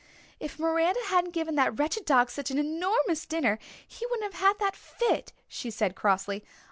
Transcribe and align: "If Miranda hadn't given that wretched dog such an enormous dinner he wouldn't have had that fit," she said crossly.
"If 0.39 0.57
Miranda 0.57 0.99
hadn't 1.09 1.29
given 1.35 1.53
that 1.57 1.77
wretched 1.77 2.05
dog 2.05 2.31
such 2.31 2.49
an 2.49 2.57
enormous 2.57 3.27
dinner 3.27 3.59
he 3.87 4.03
wouldn't 4.07 4.33
have 4.33 4.41
had 4.41 4.57
that 4.57 4.75
fit," 4.75 5.31
she 5.47 5.69
said 5.69 5.95
crossly. 5.95 6.43